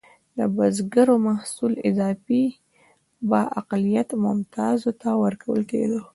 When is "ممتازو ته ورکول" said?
4.25-5.61